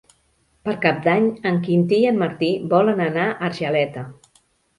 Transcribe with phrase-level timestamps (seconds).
[0.67, 4.05] Per Cap d'Any en Quintí i en Martí volen anar a Argeleta.